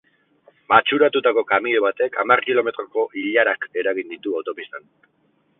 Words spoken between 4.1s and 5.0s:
ditu autopistan.